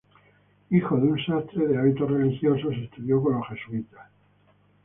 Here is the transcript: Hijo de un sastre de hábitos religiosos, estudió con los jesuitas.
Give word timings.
Hijo 0.71 0.95
de 0.97 1.09
un 1.11 1.23
sastre 1.23 1.67
de 1.67 1.77
hábitos 1.77 2.09
religiosos, 2.09 2.73
estudió 2.75 3.21
con 3.21 3.37
los 3.37 3.47
jesuitas. 3.49 4.09